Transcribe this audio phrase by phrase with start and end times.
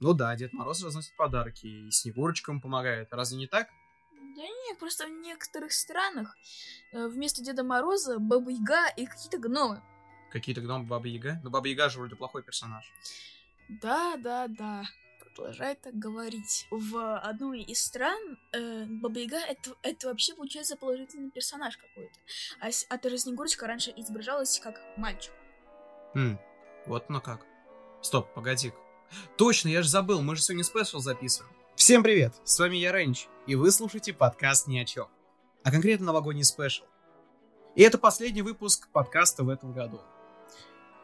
[0.00, 3.12] Ну да, Дед Мороз разносит подарки и Снегурочкам помогает.
[3.12, 3.68] Разве не так?
[4.36, 6.36] Да нет, просто в некоторых странах
[6.92, 9.82] э, вместо Деда Мороза Баба Яга и какие-то гномы.
[10.32, 11.40] Какие-то гномы Баба Яга?
[11.44, 12.92] Ну, Баба Яга же вроде плохой персонаж.
[13.68, 14.84] Да, да, да.
[15.20, 16.66] Продолжай так говорить.
[16.70, 22.18] В одной из стран э, Баба Яга это, это вообще получается положительный персонаж какой-то.
[22.60, 25.32] А, а та Снегурочка раньше изображалась как мальчик.
[26.14, 26.38] Хм,
[26.86, 27.46] вот ну как.
[28.02, 28.72] Стоп, погоди.
[29.36, 31.52] Точно, я же забыл, мы же сегодня special записываем.
[31.76, 35.08] Всем привет, с вами я Рэнч, и вы слушаете подкаст «Ни о чем».
[35.62, 36.84] А конкретно новогодний special.
[37.74, 40.00] И это последний выпуск подкаста в этом году.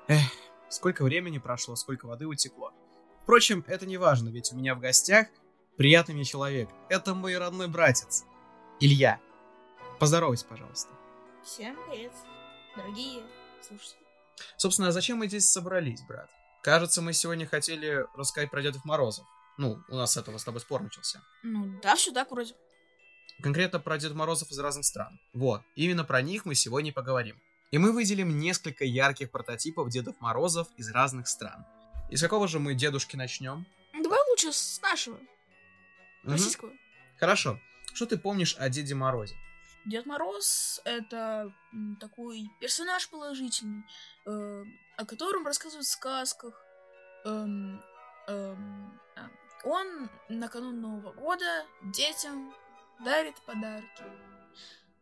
[0.07, 0.23] Эх,
[0.69, 2.73] сколько времени прошло, сколько воды утекло.
[3.23, 5.27] Впрочем, это не важно, ведь у меня в гостях
[5.77, 6.69] приятный мне человек.
[6.89, 8.25] Это мой родной братец,
[8.81, 9.21] Илья.
[9.99, 10.91] Поздоровайся, пожалуйста.
[11.45, 12.13] Всем привет,
[12.77, 13.23] дорогие
[13.61, 14.01] слушатели.
[14.57, 16.31] Собственно, а зачем мы здесь собрались, брат?
[16.63, 19.27] Кажется, мы сегодня хотели рассказать про Дедов Морозов.
[19.57, 21.23] Ну, у нас с этого с тобой спор начался.
[21.43, 22.55] Ну да, все так вроде.
[23.43, 25.19] Конкретно про Дедов Морозов из разных стран.
[25.33, 27.41] Вот, именно про них мы сегодня и поговорим.
[27.71, 31.65] И мы выделим несколько ярких прототипов Дедов Морозов из разных стран.
[32.11, 33.67] Из какого же мы дедушки начнем?
[33.93, 35.19] Давай лучше с нашего,
[36.25, 36.73] российского.
[37.19, 37.59] Хорошо.
[37.95, 39.37] Что ты помнишь о Деде Морозе?
[39.87, 41.53] Дед Мороз это
[41.99, 43.85] такой персонаж положительный,
[44.27, 44.65] э,
[44.97, 46.63] о котором рассказывают в сказках.
[47.25, 47.83] Эм,
[48.29, 49.31] эм, а,
[49.65, 52.55] он накануне Нового года детям
[53.05, 54.05] дарит подарки.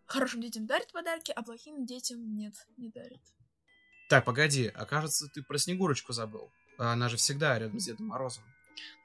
[0.06, 3.20] Хорошим детям дарит подарки, а плохим детям нет, не дарит.
[4.08, 6.50] Так, погоди, а кажется, ты про Снегурочку забыл.
[6.78, 8.44] А Она же всегда рядом с Дедом Морозом.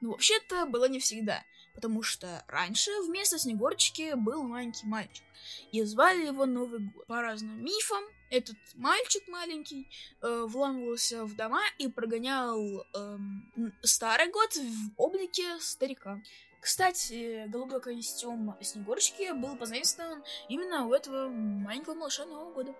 [0.00, 1.42] Ну, вообще-то было не всегда,
[1.74, 5.24] потому что раньше вместо Снегурочки был маленький мальчик,
[5.72, 7.06] и звали его Новый год.
[7.06, 9.88] По разным мифам, этот мальчик маленький
[10.22, 16.20] э, вламывался в дома и прогонял н- старый год в облике старика.
[16.60, 22.74] Кстати, голубой костюм Снегурочки был позаимствован именно у этого маленького малыша Нового года.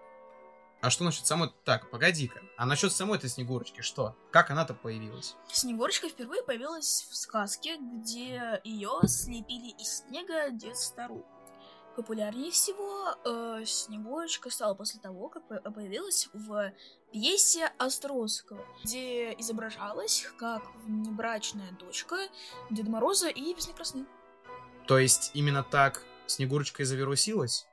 [0.85, 1.51] А что насчет самой...
[1.65, 2.43] Так, погоди-ка.
[2.59, 4.15] А насчет самой этой Снегурочки что?
[4.31, 5.35] Как она-то появилась?
[5.51, 11.25] Снегурочка впервые появилась в сказке, где ее слепили из снега дед Стару.
[11.97, 16.75] Популярнее всего э, Снегурочка стала после того, как по- появилась в
[17.11, 22.29] пьесе Островского, где изображалась как внебрачная дочка
[22.71, 24.05] Деда Мороза и Весны Красны.
[24.87, 27.67] То есть именно так Снегурочка и завирусилась?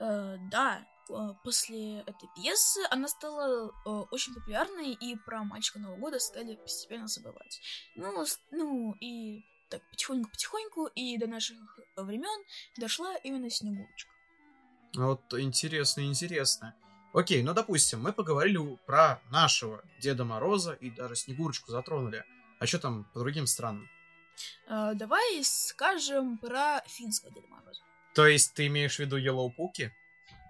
[0.00, 0.84] Э, да,
[1.44, 7.08] после этой пьесы она стала э, очень популярной, и про мальчика Нового года стали постепенно
[7.08, 7.60] забывать.
[7.94, 11.56] Ну, ну и так потихоньку-потихоньку, и до наших
[11.96, 12.44] времен
[12.76, 14.10] дошла именно Снегурочка.
[14.94, 16.74] Вот интересно, интересно.
[17.12, 22.24] Окей, ну допустим, мы поговорили про нашего Деда Мороза и даже Снегурочку затронули.
[22.58, 23.88] А что там по другим странам?
[24.68, 27.82] Э, давай скажем про финского Деда Мороза.
[28.14, 29.92] То есть ты имеешь в виду Йеллоупуки?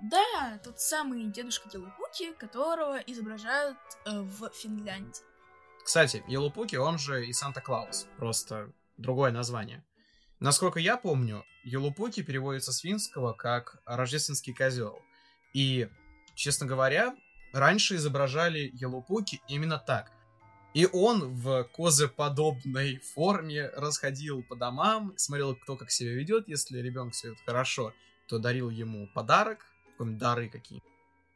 [0.00, 5.22] Да, тот самый дедушка Делупуки, которого изображают э, в Финляндии.
[5.84, 9.84] Кстати, Йеллоупуки, он же и Санта-Клаус, просто другое название.
[10.38, 15.02] Насколько я помню, Йеллоупуки переводится с финского как «рождественский козел».
[15.52, 15.88] И,
[16.34, 17.14] честно говоря,
[17.52, 20.12] раньше изображали Йеллоупуки именно так.
[20.72, 26.48] И он в козеподобной форме расходил по домам, смотрел, кто как себя ведет.
[26.48, 27.92] Если ребенок себя ведет хорошо,
[28.28, 29.66] то дарил ему подарок,
[30.00, 30.82] какие дары какие.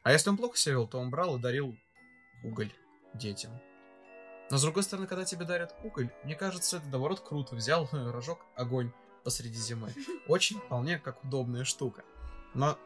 [0.03, 1.75] А если он плохо себя вел, то он брал и дарил
[2.43, 2.71] уголь
[3.13, 3.51] детям.
[4.51, 7.55] Но с другой стороны, когда тебе дарят уголь, мне кажется, это наоборот круто.
[7.55, 8.91] Взял рожок, огонь
[9.23, 9.91] посреди зимы.
[10.27, 12.03] Очень вполне как удобная штука.
[12.53, 12.77] Но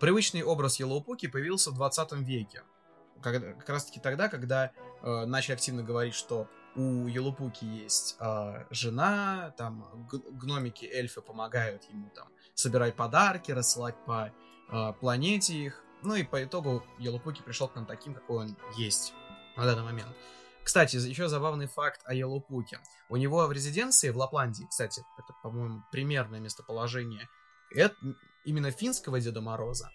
[0.00, 2.62] привычный образ Йеллоупуки появился в 20 веке.
[3.22, 8.64] Когда- как раз таки тогда, когда э, начали активно говорить, что у Йеллоупуки есть э,
[8.70, 14.32] жена, там гномики, эльфы помогают ему там собирать подарки, рассылать по
[14.72, 15.82] э, планете их.
[16.02, 19.14] Ну и по итогу Йеллоупуки пришел к нам таким, какой он есть
[19.56, 20.16] на данный момент.
[20.64, 22.80] Кстати, еще забавный факт о Йеллоупуке.
[23.08, 27.28] У него в резиденции в Лапландии, кстати, это, по-моему, примерное местоположение,
[27.74, 27.96] это
[28.44, 29.90] именно финского Деда Мороза.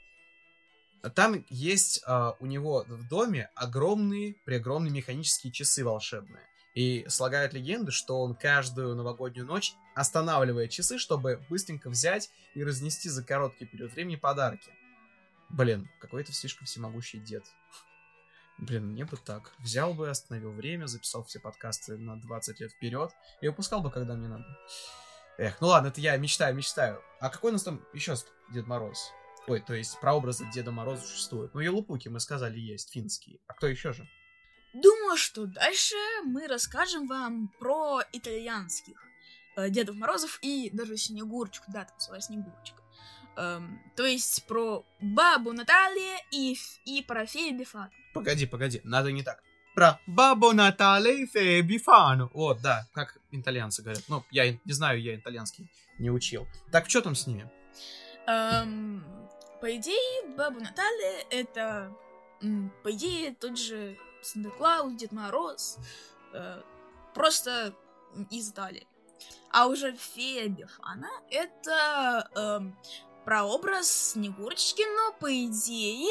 [1.16, 6.44] Там есть а, у него в доме огромные, преогромные механические часы волшебные.
[6.78, 13.10] И слагают легенды, что он каждую новогоднюю ночь останавливает часы, чтобы быстренько взять и разнести
[13.10, 14.70] за короткий период времени подарки.
[15.50, 17.44] Блин, какой-то слишком всемогущий дед.
[18.60, 19.54] Блин, мне бы так.
[19.58, 23.10] Взял бы, остановил время, записал все подкасты на 20 лет вперед
[23.42, 24.46] и выпускал бы, когда мне надо.
[25.40, 27.02] Эх, ну ладно, это я мечтаю, мечтаю.
[27.20, 28.14] А какой у нас там еще
[28.54, 29.12] Дед Мороз?
[29.48, 31.56] Ой, то есть прообразы Деда Мороза существуют.
[31.56, 33.40] Ну, Елупуки, мы сказали, есть, финские.
[33.48, 34.08] А кто еще же?
[34.82, 39.02] Думаю, что дальше мы расскажем вам про итальянских
[39.56, 42.84] э, Дедов Морозов и даже Снегурочку, да, там своя Снегурочка.
[43.38, 47.92] Эм, то есть про бабу Наталья и, и про фею Бифану.
[48.14, 49.42] Погоди, погоди, надо не так.
[49.74, 52.30] Про бабу Наталья и фею Бифану.
[52.34, 54.04] Вот, да, как итальянцы говорят.
[54.10, 56.48] Ну, я не знаю, я итальянский не учил.
[56.72, 57.50] Так, что там с ними?
[58.28, 59.04] Эм,
[59.60, 61.92] по идее, баба Наталья это,
[62.84, 63.98] по идее, тот же
[64.28, 65.78] Санта-Клаус, Дед Мороз,
[66.34, 66.62] э,
[67.14, 67.74] просто
[68.30, 68.88] из Италии.
[69.52, 72.78] А уже фея Бефана это эм,
[73.26, 76.10] прообраз Снегурочки, но по идее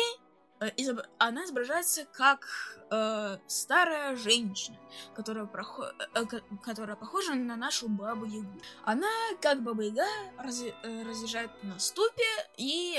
[0.61, 2.47] э, изоб- она изображается как
[2.91, 4.79] э, старая женщина,
[5.15, 8.61] которая, прохо- э, ко- которая похожа на нашу бабу Ягу.
[8.85, 9.09] Она,
[9.41, 10.07] как баба Яга,
[10.39, 12.25] разе- э, разъезжает на ступе
[12.57, 12.99] и,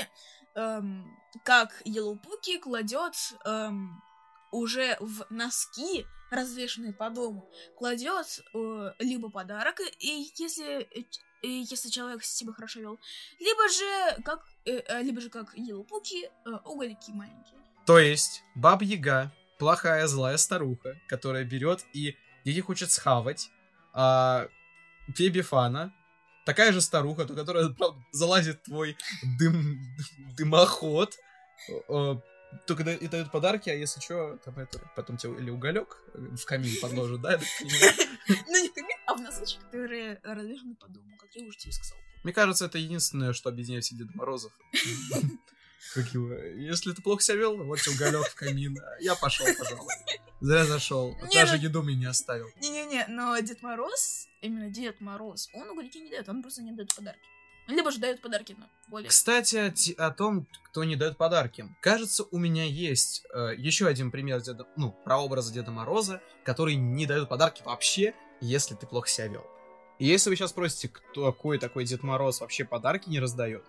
[0.54, 3.14] эм, как Елупуки, кладет
[3.44, 4.02] эм,
[4.50, 11.64] уже в носки, развешенные по дому, кладет э, либо подарок, и если, э, ч- и
[11.70, 12.98] если человек себя хорошо вел,
[13.38, 17.58] либо же как, э, э, либо же как Елупуки, э, угольки маленькие.
[17.86, 23.50] То есть, Баба Яга, плохая, злая старуха, которая берет и детей хочет схавать,
[23.94, 24.48] а
[25.16, 25.94] фея Бифана,
[26.44, 28.96] такая же старуха, то которая, правда, залазит в твой
[29.38, 29.78] дым,
[30.36, 31.14] дымоход,
[31.88, 32.14] э,
[32.66, 36.44] только да- и дает подарки, а если что, там это, потом тебе или уголек в
[36.44, 37.40] камин подложат, да?
[37.60, 41.72] Ну, не в камин, а в носочки, которые развешены по дому, как я уже тебе
[41.72, 41.98] сказал.
[42.24, 44.52] Мне кажется, это единственное, что объединяет всех Деда Морозов.
[45.94, 46.32] Как его?
[46.34, 48.76] Если ты плохо себя вел, вот тебе уголек в камин.
[49.00, 49.88] Я пошел, пожалуй.
[50.40, 51.16] Зря зашел.
[51.32, 52.48] Даже ну- еду мне не оставил.
[52.60, 56.94] Не-не-не, но Дед Мороз, именно Дед Мороз, он угольки не дает, он просто не дает
[56.94, 57.20] подарки.
[57.68, 59.10] Либо же дает подарки, но более...
[59.10, 59.56] Кстати,
[59.98, 61.66] о, о том, кто не дает подарки.
[61.82, 67.04] Кажется, у меня есть э, еще один пример Деда, ну, прообраза Деда Мороза, который не
[67.04, 69.46] дает подарки вообще, если ты плохо себя вел.
[69.98, 73.64] И если вы сейчас спросите, кто какой такой Дед Мороз вообще подарки не раздает,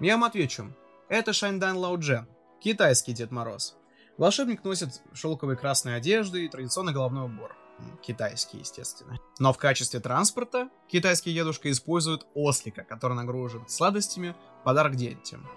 [0.00, 0.74] я вам отвечу.
[1.08, 2.26] Это Шаньдан Лауджен,
[2.60, 3.76] китайский Дед Мороз.
[4.18, 7.56] Волшебник носит шелковые красные одежды и традиционный головной убор.
[8.02, 9.18] Китайский, естественно.
[9.38, 14.34] Но в качестве транспорта китайский дедушка использует ослика, который нагружен сладостями,
[14.64, 15.48] подарок детям.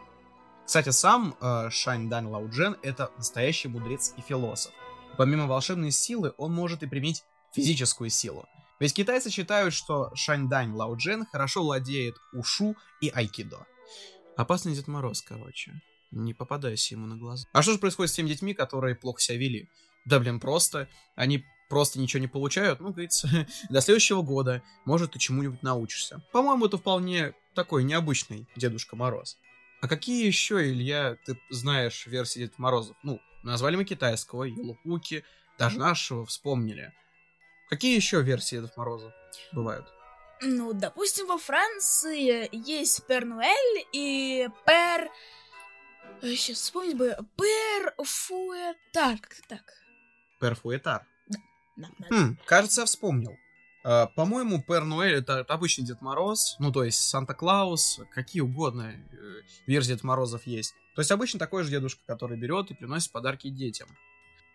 [0.65, 4.73] Кстати, сам э, Шань Дан Лауджен— это настоящий мудрец и философ.
[5.17, 7.23] Помимо волшебной силы, он может и применить
[7.53, 8.45] физическую силу.
[8.79, 13.65] Ведь китайцы считают, что Шань Дань Лауджен хорошо владеет ушу и айкидо.
[14.35, 15.81] Опасный Дед Мороз, короче.
[16.11, 17.47] Не попадайся ему на глаза.
[17.53, 19.69] А что же происходит с теми детьми, которые плохо себя вели?
[20.05, 20.89] Да, блин, просто.
[21.15, 22.79] Они просто ничего не получают.
[22.79, 26.21] Ну, говорится, до следующего года, может, ты чему-нибудь научишься.
[26.31, 29.37] По-моему, это вполне такой необычный Дедушка Мороз.
[29.81, 32.97] А какие еще, Илья, ты знаешь версии Деда Морозов?
[33.03, 35.23] Ну, назвали мы китайского, Елупуки,
[35.57, 36.93] даже нашего вспомнили.
[37.69, 39.13] Какие еще версии Дедов Морозов
[39.51, 39.87] бывают?
[40.41, 45.09] Ну, допустим, во Франции есть Пер Нуэль и Пер...
[46.21, 47.15] Сейчас вспомнить бы.
[47.35, 49.17] Пер Фуэтар.
[49.19, 49.61] Как так?
[50.39, 51.01] Перфуэтар.
[51.01, 51.14] Да, да.
[52.09, 53.37] Хм, кажется, я вспомнил.
[53.83, 59.41] Э, По-моему, Пер Нуэль это обычный Дед Мороз, ну то есть Санта-Клаус, какие угодно э,
[59.67, 60.73] версии Дед Морозов есть.
[60.95, 63.87] То есть обычно такой же дедушка, который берет и приносит подарки детям.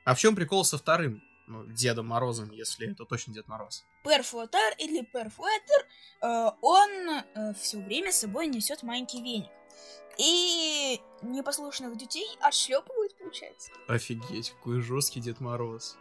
[0.04, 3.84] А в чем прикол со вторым ну, Дедом Морозом, если это точно Дед Мороз?
[4.02, 5.86] Пер Фуэтар или Пер Фуэтер,
[6.22, 9.50] э, он все время с собой несет маленький веник.
[10.18, 13.70] И непослушных детей отшлепывают, получается.
[13.86, 15.96] Офигеть, какой жесткий Дед Мороз.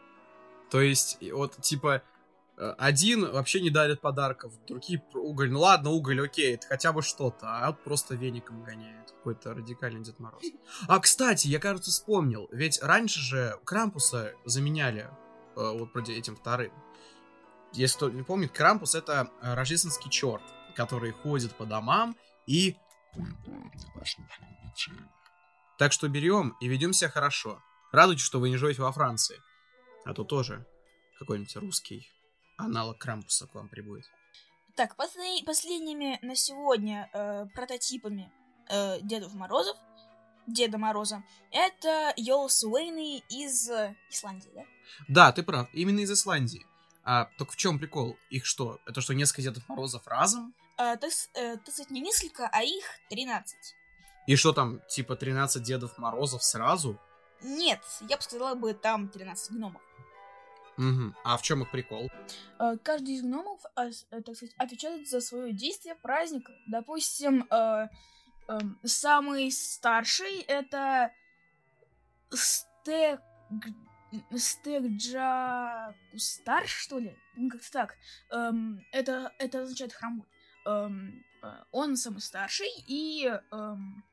[0.69, 2.03] То есть, вот, типа,
[2.57, 5.49] э, один вообще не дарит подарков, другие уголь.
[5.49, 9.11] Ну ладно, уголь, окей, это хотя бы что-то, а вот просто веником гоняет.
[9.11, 10.43] Какой-то радикальный Дед Мороз.
[10.87, 15.09] А, кстати, я, кажется, вспомнил, ведь раньше же Крампуса заменяли
[15.55, 16.71] э, вот этим вторым.
[17.73, 20.43] Если кто не помнит, Крампус это э, рождественский черт,
[20.75, 22.15] который ходит по домам
[22.47, 22.77] и...
[25.77, 27.61] Так что берем и ведем себя хорошо.
[27.91, 29.39] Радуйтесь, что вы не живете во Франции.
[30.05, 30.65] А то тоже
[31.19, 32.07] какой-нибудь русский
[32.57, 34.05] аналог Крампуса к вам прибудет.
[34.75, 38.31] Так, после- последними на сегодня э, прототипами
[38.69, 39.75] э, Дедов Морозов,
[40.47, 44.63] Деда Мороза, это Йолс Уэйны из э, Исландии, да?
[45.07, 46.65] Да, ты прав, именно из Исландии.
[47.03, 48.17] А только в чем прикол?
[48.29, 48.79] Их что?
[48.85, 50.53] Это что, несколько Дедов Морозов разом?
[50.77, 53.57] Э, так, э, так сказать, не несколько, а их 13.
[54.27, 56.99] И что там, типа 13 Дедов Морозов сразу?
[57.41, 59.81] Нет, я бы сказала бы там 13 гномов.
[60.77, 61.13] Угу.
[61.25, 62.09] А в чем их прикол?
[62.59, 66.53] Э, Каждый из гномов, с- э, так сказать, отвечает за свое действие праздника.
[66.67, 67.87] Допустим, э,
[68.47, 71.11] эм, самый старший это
[72.31, 73.21] Стег...
[74.35, 77.15] Стекджа Кустар, что ли?
[77.35, 77.95] Ну, как-то так.
[78.31, 80.27] Эм, это, это означает хромой.
[80.65, 83.25] Эм, э, он самый старший и...
[83.51, 84.03] Эм,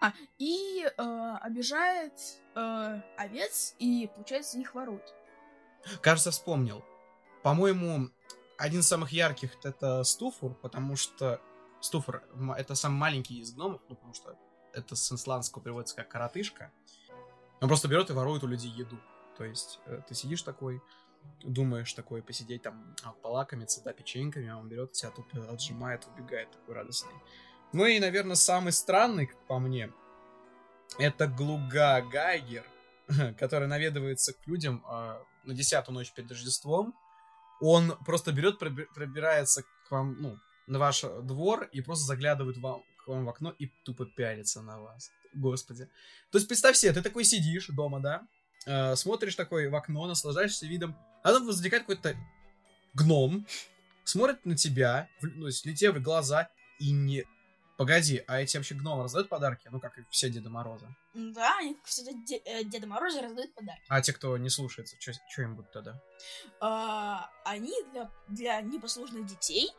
[0.00, 2.12] а, и э, обижает
[2.54, 5.14] э, овец и, получается, их ворует.
[6.00, 6.84] Кажется, вспомнил.
[7.42, 8.10] По-моему,
[8.58, 11.40] один из самых ярких это Стуфур, потому что
[11.80, 12.22] Стуфур
[12.56, 14.36] это самый маленький из гномов, ну, потому что
[14.72, 16.72] это с исландского переводится как коротышка.
[17.60, 18.98] Он просто берет и ворует у людей еду.
[19.36, 20.82] То есть э, ты сидишь такой,
[21.42, 26.50] думаешь такой посидеть там, а, полакомиться, да, печеньками, а он берет тебя тупо отжимает, убегает
[26.50, 27.14] такой радостный.
[27.72, 29.92] Ну и, наверное, самый странный, как по мне,
[30.98, 32.64] это Глуга Гайгер,
[33.38, 36.94] который наведывается к людям э, на десятую ночь перед Рождеством.
[37.60, 43.08] Он просто берет, пробирается к вам, ну, на ваш двор и просто заглядывает вам, к
[43.08, 45.10] вам в окно и тупо пялится на вас.
[45.34, 45.88] Господи.
[46.30, 48.22] То есть представь себе, ты такой сидишь дома, да,
[48.66, 52.16] э, смотришь такой в окно, наслаждаешься видом, а там возникает какой-то
[52.94, 53.46] гном,
[54.04, 56.48] смотрит на тебя, ну, летев в глаза
[56.78, 57.24] и не
[57.78, 59.68] Погоди, а эти вообще гномы раздают подарки?
[59.70, 60.88] Ну, как и все Деда Мороза.
[61.14, 63.84] Да, они, как всегда, Де- э, Деда Мороза раздают подарки.
[63.88, 66.02] А те, кто не слушается, что им будут тогда?
[66.60, 69.70] А, они для, для непослушных детей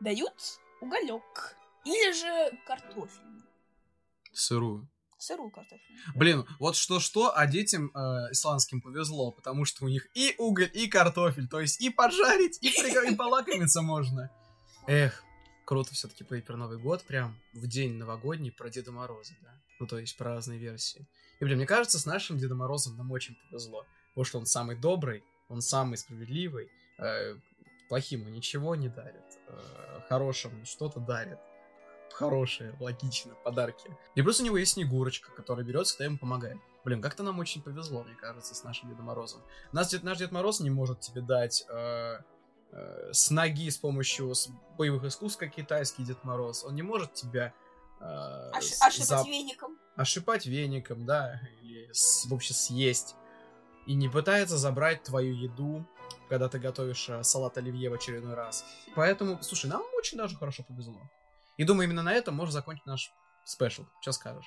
[0.00, 0.32] дают
[0.80, 1.54] уголек.
[1.84, 3.42] Или же картофель.
[4.32, 4.88] Сырую.
[5.18, 5.84] Сырую картофель.
[6.14, 10.86] Блин, вот что-что, а детям э, исландским повезло, потому что у них и уголь, и
[10.86, 14.30] картофель, то есть и пожарить, и, и полакомиться можно.
[14.86, 15.22] Эх,
[15.64, 19.54] круто все-таки Пейпер Новый год, прям в день новогодний про Деда Мороза, да?
[19.80, 21.06] Ну, то есть про разные версии.
[21.40, 23.84] И, блин, мне кажется, с нашим Дедом Морозом нам очень повезло.
[24.10, 27.36] Потому что он самый добрый, он самый справедливый, э,
[27.88, 31.38] плохим ничего не дарит, э, хорошим что-то дарит.
[32.12, 33.90] Хорошие, логично, подарки.
[34.14, 36.58] И плюс у него есть Снегурочка, которая берется, когда ему помогает.
[36.84, 39.42] Блин, как-то нам очень повезло, мне кажется, с нашим Дедом Морозом.
[39.72, 42.18] Нас, Дед, наш Дед Мороз не может тебе дать э,
[42.74, 44.34] э, с ноги с помощью
[44.76, 46.64] боевых искусств, как китайский Дед Мороз.
[46.64, 47.54] Он не может тебя...
[48.00, 49.22] Э, Ош- ошипать за...
[49.22, 49.78] веником.
[49.96, 53.14] Ошипать веником, да, или с, вообще съесть.
[53.86, 55.86] И не пытается забрать твою еду,
[56.28, 58.64] когда ты готовишь э, салат оливье в очередной раз.
[58.96, 61.00] Поэтому, слушай, нам очень даже хорошо повезло.
[61.56, 63.12] И думаю, именно на этом можно закончить наш
[63.44, 63.84] спешл.
[64.00, 64.46] Что скажешь?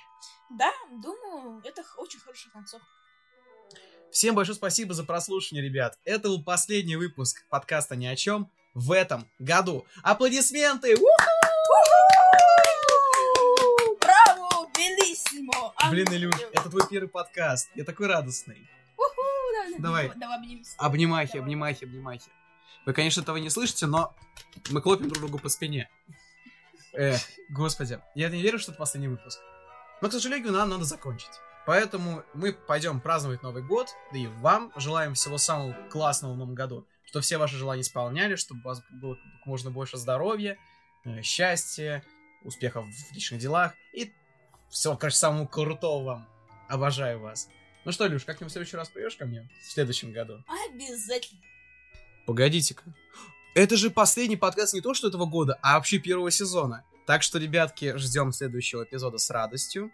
[0.50, 2.86] Да, думаю, это очень хорошая концовка.
[4.10, 5.98] Всем большое спасибо за прослушивание, ребят.
[6.04, 9.86] Это был последний выпуск подкаста «Ни о чем» в этом году.
[10.02, 10.96] Аплодисменты!
[14.00, 14.70] Браво!
[14.76, 15.74] Белиссимо!
[15.90, 17.68] Блин, Илюш, это твой первый подкаст.
[17.74, 18.66] Я такой радостный.
[19.78, 20.10] Давай.
[20.16, 20.74] Давай обнимемся.
[20.78, 22.30] Обнимахи, обнимахи, обнимахи.
[22.86, 24.16] Вы, конечно, этого не слышите, но
[24.70, 25.90] мы хлопим друг другу по спине.
[26.94, 28.00] Эх, господи.
[28.14, 29.38] Я не верю, что это последний выпуск.
[30.00, 31.30] Но, к сожалению, нам надо закончить.
[31.68, 36.54] Поэтому мы пойдем праздновать Новый год, да и вам желаем всего самого классного в Новом
[36.54, 40.56] году, чтобы все ваши желания исполняли, чтобы у вас было как можно больше здоровья,
[41.04, 42.02] э, счастья,
[42.42, 44.14] успехов в личных делах и
[44.70, 46.28] всего, короче, самого крутого вам.
[46.70, 47.50] Обожаю вас.
[47.84, 50.42] Ну что, Люш, как-нибудь в следующий раз придешь ко мне в следующем году?
[50.70, 51.42] Обязательно.
[52.26, 52.82] Погодите-ка.
[53.54, 56.86] Это же последний подкаст не то что этого года, а вообще первого сезона.
[57.06, 59.92] Так что, ребятки, ждем следующего эпизода с радостью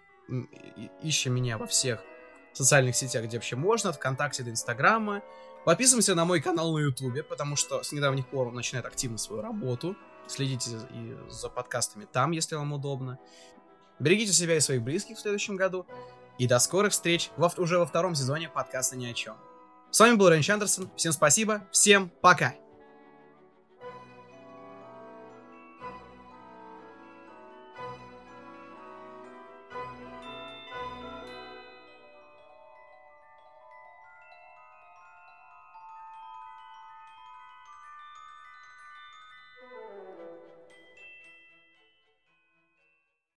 [1.03, 2.03] ищем меня во всех
[2.53, 5.23] социальных сетях, где вообще можно, ВКонтакте до Инстаграма.
[5.65, 9.43] Подписываемся на мой канал на Ютубе, потому что с недавних пор он начинает активно свою
[9.43, 9.97] работу.
[10.27, 13.19] Следите и за подкастами там, если вам удобно.
[13.99, 15.87] Берегите себя и своих близких в следующем году.
[16.39, 19.37] И до скорых встреч во, уже во втором сезоне подкаста «Ни о чем».
[19.91, 20.91] С вами был Рэнч Андерсон.
[20.97, 21.63] Всем спасибо.
[21.71, 22.64] Всем пока.